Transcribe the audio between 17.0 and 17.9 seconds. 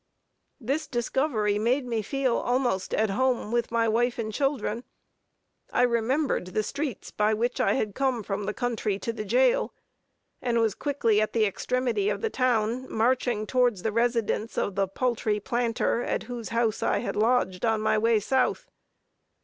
lodged on